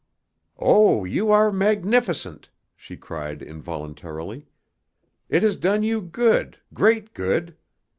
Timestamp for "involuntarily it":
3.43-5.43